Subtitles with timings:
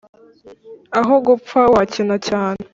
[0.99, 2.61] Aho gupfa wakena cyane